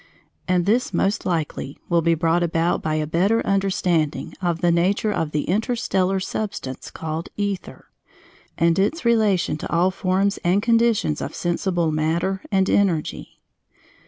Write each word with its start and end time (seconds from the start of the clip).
And 0.47 0.65
this, 0.65 0.95
most 0.95 1.27
likely, 1.27 1.77
will 1.87 2.01
be 2.01 2.15
brought 2.15 2.41
about 2.41 2.81
by 2.81 2.95
a 2.95 3.05
better 3.05 3.45
understanding 3.45 4.33
of 4.41 4.61
the 4.61 4.71
nature 4.71 5.11
of 5.11 5.29
the 5.29 5.43
interstellar 5.43 6.19
substance 6.19 6.89
called 6.89 7.29
Ether, 7.37 7.85
and 8.57 8.79
its 8.79 9.05
relation 9.05 9.57
to 9.57 9.71
all 9.71 9.91
forms 9.91 10.39
and 10.43 10.59
conditions 10.63 11.21
of 11.21 11.35
sensible 11.35 11.91
matter 11.91 12.41
and 12.51 12.67
energy. 12.67 13.43